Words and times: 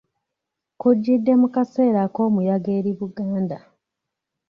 Kujjidde 0.79 1.31
mu 1.41 1.47
kaseera 1.55 1.99
ak'omuyaga 2.07 2.69
eri 2.79 2.91
Buganda 2.99 3.57